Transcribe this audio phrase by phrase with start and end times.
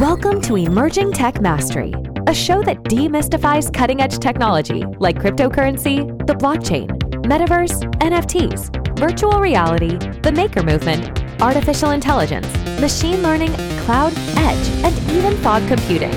[0.00, 1.94] Welcome to Emerging Tech Mastery,
[2.26, 6.88] a show that demystifies cutting edge technology like cryptocurrency, the blockchain,
[7.22, 12.46] metaverse, NFTs, virtual reality, the maker movement, artificial intelligence,
[12.78, 13.54] machine learning,
[13.86, 16.12] cloud, edge, and even fog computing.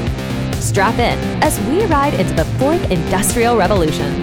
[0.56, 4.14] Strap in as we ride into the fourth industrial revolution.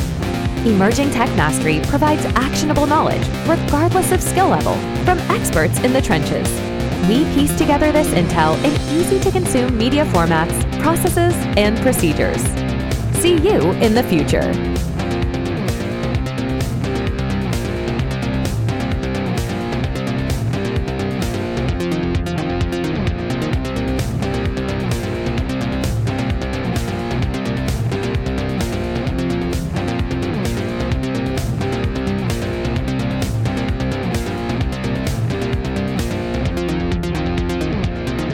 [0.66, 4.74] Emerging Tech Mastery provides actionable knowledge, regardless of skill level,
[5.06, 6.75] from experts in the trenches.
[7.08, 12.42] We piece together this intel in easy to consume media formats, processes, and procedures.
[13.20, 14.52] See you in the future.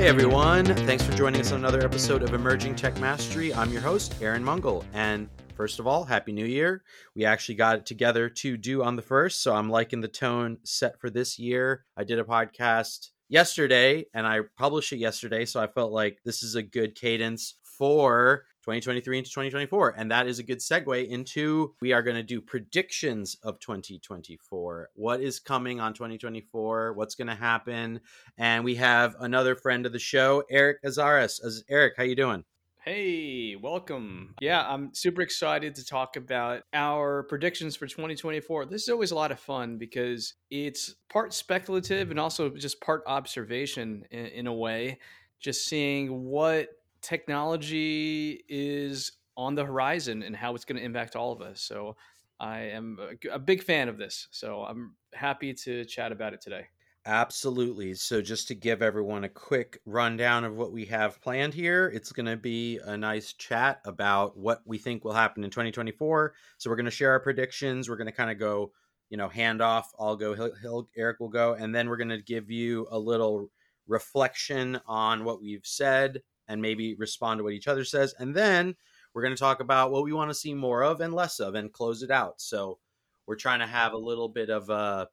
[0.03, 3.55] Hey everyone, thanks for joining us on another episode of Emerging Tech Mastery.
[3.55, 4.84] I'm your host, Aaron Mungle.
[4.92, 6.83] And first of all, Happy New Year.
[7.14, 10.59] We actually got it together to do on the first, so I'm liking the tone
[10.64, 11.84] set for this year.
[11.97, 16.42] I did a podcast yesterday and I published it yesterday, so I felt like this
[16.42, 19.94] is a good cadence for 2023 into 2024.
[19.96, 24.91] And that is a good segue into we are going to do predictions of 2024.
[24.94, 26.92] What is coming on 2024?
[26.92, 28.00] What's going to happen?
[28.38, 31.41] And we have another friend of the show, Eric Azaris.
[31.69, 32.44] Eric, how you doing?
[32.84, 34.34] Hey, welcome.
[34.41, 38.66] Yeah, I'm super excited to talk about our predictions for 2024.
[38.66, 43.04] This is always a lot of fun because it's part speculative and also just part
[43.06, 44.98] observation in, in a way,
[45.38, 46.70] just seeing what
[47.03, 51.61] technology is on the horizon and how it's going to impact all of us.
[51.61, 51.97] So
[52.41, 54.28] I am a, a big fan of this.
[54.31, 56.67] So I'm happy to chat about it today.
[57.05, 57.94] Absolutely.
[57.94, 62.12] So, just to give everyone a quick rundown of what we have planned here, it's
[62.12, 66.32] going to be a nice chat about what we think will happen in 2024.
[66.59, 67.88] So, we're going to share our predictions.
[67.88, 68.71] We're going to kind of go,
[69.10, 69.91] you know, hand off.
[69.99, 72.99] I'll go, he'll, he'll, Eric will go, and then we're going to give you a
[72.99, 73.50] little
[73.88, 78.14] reflection on what we've said and maybe respond to what each other says.
[78.18, 78.74] And then
[79.14, 81.54] we're going to talk about what we want to see more of and less of
[81.54, 82.40] and close it out.
[82.40, 82.78] So,
[83.26, 85.08] we're trying to have a little bit of a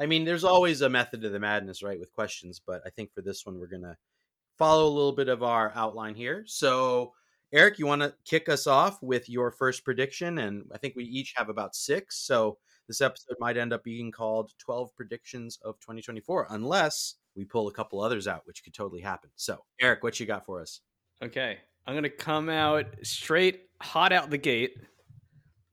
[0.00, 3.12] I mean, there's always a method to the madness, right, with questions, but I think
[3.12, 3.96] for this one, we're going to
[4.56, 6.44] follow a little bit of our outline here.
[6.46, 7.12] So,
[7.52, 10.38] Eric, you want to kick us off with your first prediction?
[10.38, 12.18] And I think we each have about six.
[12.18, 17.68] So, this episode might end up being called 12 Predictions of 2024, unless we pull
[17.68, 19.30] a couple others out, which could totally happen.
[19.36, 20.80] So, Eric, what you got for us?
[21.22, 21.58] Okay.
[21.86, 24.74] I'm going to come out straight hot out the gate.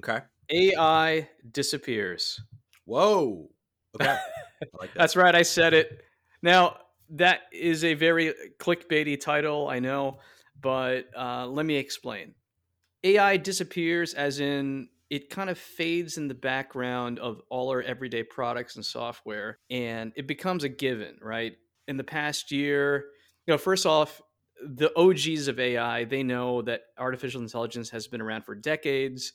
[0.04, 0.24] Okay.
[0.52, 2.40] AI disappears.
[2.86, 3.50] Whoa.
[4.00, 4.18] Okay.
[4.80, 5.00] Like that.
[5.00, 5.36] That's right.
[5.36, 6.06] I said it.
[6.42, 6.78] Now,
[7.10, 10.20] that is a very clickbaity title, I know,
[10.62, 12.34] but uh, let me explain.
[13.04, 18.24] AI disappears, as in it kind of fades in the background of all our everyday
[18.24, 21.54] products and software, and it becomes a given, right?
[21.88, 23.06] In the past year,
[23.46, 24.22] you know, first off,
[24.62, 29.34] the OGs of AI, they know that artificial intelligence has been around for decades,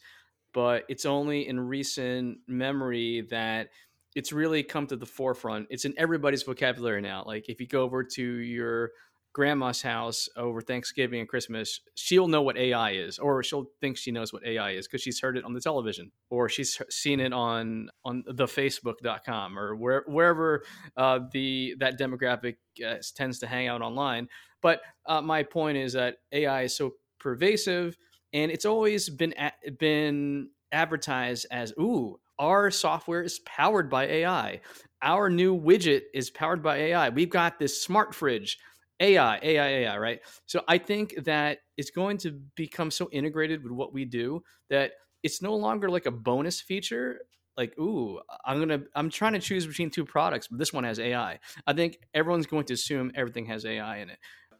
[0.52, 3.68] but it's only in recent memory that
[4.16, 5.68] it's really come to the forefront.
[5.70, 7.22] It's in everybody's vocabulary now.
[7.24, 8.90] Like if you go over to your
[9.32, 14.10] grandma's house over Thanksgiving and Christmas, she'll know what AI is, or she'll think she
[14.10, 17.32] knows what AI is because she's heard it on the television, or she's seen it
[17.32, 20.62] on on the Facebook.com or where, wherever
[20.96, 24.28] uh, the that demographic uh, tends to hang out online.
[24.62, 27.96] But uh, my point is that AI is so pervasive,
[28.32, 29.34] and it's always been
[29.78, 34.62] been advertised as ooh our software is powered by AI.
[35.02, 37.10] Our new widget is powered by AI.
[37.10, 38.58] We've got this smart fridge,
[39.00, 40.20] AI, AI, AI, right?
[40.46, 44.92] So I think that it's going to become so integrated with what we do that
[45.22, 47.20] it's no longer like a bonus feature.
[47.56, 50.98] Like, ooh, I'm gonna, I'm trying to choose between two products, but this one has
[50.98, 51.38] AI.
[51.66, 54.18] I think everyone's going to assume everything has AI in it.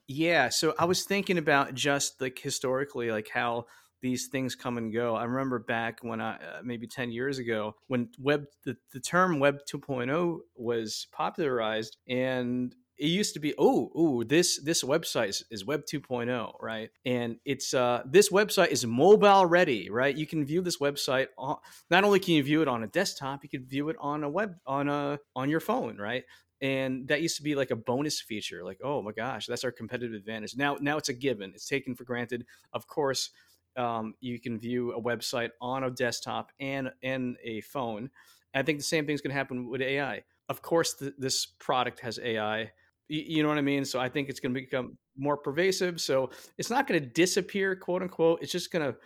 [0.08, 0.48] Yeah.
[0.48, 3.66] So I was thinking about just like historically, like how
[4.02, 5.14] these things come and go.
[5.14, 9.38] I remember back when I uh, maybe 10 years ago when web the, the term
[9.38, 15.44] web 2.0 was popularized and it used to be oh oh this this website is,
[15.50, 20.44] is web 2.0 right and it's uh this website is mobile ready right you can
[20.44, 21.56] view this website on,
[21.90, 24.28] not only can you view it on a desktop you can view it on a
[24.28, 26.24] web on a on your phone right
[26.60, 29.72] and that used to be like a bonus feature like oh my gosh that's our
[29.72, 33.30] competitive advantage now now it's a given it's taken for granted of course
[33.76, 38.10] um, you can view a website on a desktop and and a phone.
[38.54, 40.24] I think the same thing is going to happen with AI.
[40.48, 42.72] Of course, th- this product has AI.
[43.10, 43.84] You know what I mean?
[43.84, 46.00] So I think it's going to become more pervasive.
[46.00, 48.40] So it's not going to disappear, quote unquote.
[48.40, 48.96] It's just going to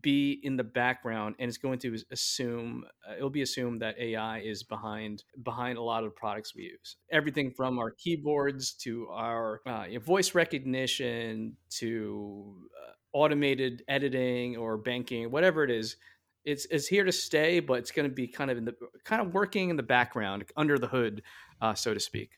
[0.00, 4.38] be in the background and it's going to assume uh, it'll be assumed that AI
[4.38, 6.96] is behind behind a lot of the products we use.
[7.10, 15.30] Everything from our keyboards to our uh, voice recognition to uh, automated editing or banking,
[15.30, 15.96] whatever it is.
[16.44, 18.74] It's, it's here to stay, but it's going to be kind of in the
[19.04, 21.22] kind of working in the background under the hood,
[21.60, 22.30] uh, so to speak.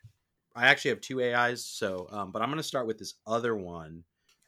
[0.54, 3.56] I actually have two AIs, so um, but I'm going to start with this other
[3.56, 4.04] one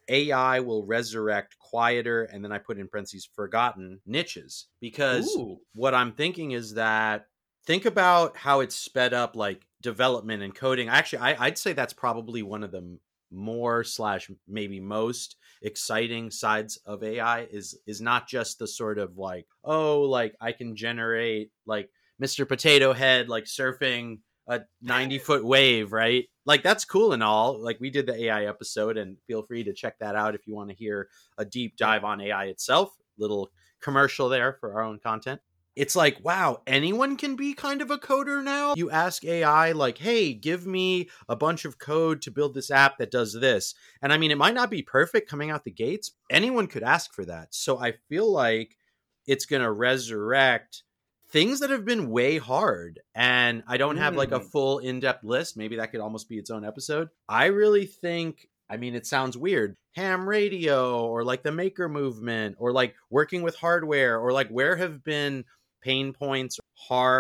[0.09, 5.59] AI will resurrect quieter, and then I put in parentheses forgotten niches because Ooh.
[5.75, 7.27] what I'm thinking is that
[7.67, 10.89] think about how it's sped up like development and coding.
[10.89, 12.99] Actually, I, I'd say that's probably one of the
[13.33, 19.19] more slash maybe most exciting sides of AI is is not just the sort of
[19.19, 21.91] like oh like I can generate like
[22.23, 22.47] Mr.
[22.47, 26.25] Potato Head like surfing a 90 foot wave, right?
[26.45, 27.63] Like that's cool and all.
[27.63, 30.55] Like we did the AI episode, and feel free to check that out if you
[30.55, 31.09] want to hear
[31.39, 32.91] a deep dive on AI itself.
[33.19, 33.51] Little
[33.81, 35.41] commercial there for our own content.
[35.75, 38.73] It's like, wow, anyone can be kind of a coder now.
[38.75, 42.97] You ask AI, like, hey, give me a bunch of code to build this app
[42.97, 43.75] that does this.
[44.01, 46.13] And I mean, it might not be perfect coming out the gates.
[46.31, 47.49] Anyone could ask for that.
[47.51, 48.75] So I feel like
[49.27, 50.83] it's going to resurrect
[51.37, 54.51] things that have been way hard and i don't have like a mm.
[54.51, 58.79] full in-depth list maybe that could almost be its own episode i really think i
[58.79, 63.55] mean it sounds weird ham radio or like the maker movement or like working with
[63.55, 65.45] hardware or like where have been
[65.83, 67.15] pain points hard